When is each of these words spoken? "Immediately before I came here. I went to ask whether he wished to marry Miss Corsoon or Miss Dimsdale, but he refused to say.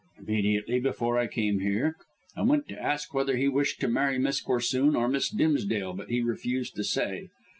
"Immediately 0.17 0.79
before 0.79 1.19
I 1.19 1.27
came 1.27 1.59
here. 1.59 1.95
I 2.35 2.41
went 2.41 2.67
to 2.69 2.81
ask 2.81 3.13
whether 3.13 3.37
he 3.37 3.47
wished 3.47 3.79
to 3.81 3.87
marry 3.87 4.17
Miss 4.17 4.41
Corsoon 4.41 4.95
or 4.95 5.07
Miss 5.07 5.29
Dimsdale, 5.29 5.93
but 5.93 6.09
he 6.09 6.21
refused 6.21 6.75
to 6.77 6.83
say. 6.83 7.27